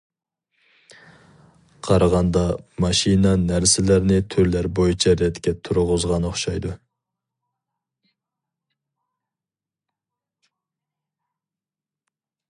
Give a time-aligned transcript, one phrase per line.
[1.87, 2.41] قارىغاندا
[2.85, 6.75] ماشىنا نەرسىلەرنى تۈرلەر بويىچە رەتكە تۇرغۇزغان ئوخشايدۇ.